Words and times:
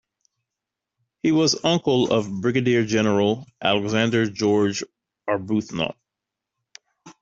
He 1.21 1.31
was 1.31 1.63
uncle 1.63 2.11
of 2.11 2.41
Brigadier-general 2.41 3.45
Alexander 3.61 4.25
George 4.27 4.83
Arbuthnot. 5.29 5.95